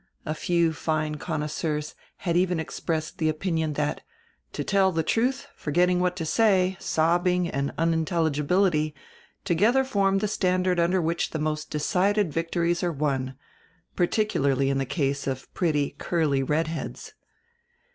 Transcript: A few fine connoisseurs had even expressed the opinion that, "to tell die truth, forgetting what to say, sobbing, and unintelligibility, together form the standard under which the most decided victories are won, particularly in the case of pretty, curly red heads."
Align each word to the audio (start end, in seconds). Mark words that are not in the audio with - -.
A 0.25 0.33
few 0.33 0.73
fine 0.73 1.17
connoisseurs 1.17 1.93
had 2.17 2.35
even 2.35 2.59
expressed 2.59 3.19
the 3.19 3.29
opinion 3.29 3.73
that, 3.73 4.01
"to 4.51 4.63
tell 4.63 4.91
die 4.91 5.03
truth, 5.03 5.45
forgetting 5.55 5.99
what 5.99 6.15
to 6.15 6.25
say, 6.25 6.75
sobbing, 6.79 7.47
and 7.47 7.71
unintelligibility, 7.77 8.95
together 9.45 9.83
form 9.83 10.17
the 10.17 10.27
standard 10.27 10.79
under 10.79 11.03
which 11.03 11.29
the 11.29 11.37
most 11.37 11.69
decided 11.69 12.33
victories 12.33 12.81
are 12.81 12.91
won, 12.91 13.35
particularly 13.95 14.71
in 14.71 14.79
the 14.79 14.87
case 14.87 15.27
of 15.27 15.53
pretty, 15.53 15.91
curly 15.99 16.41
red 16.41 16.65
heads." 16.65 17.13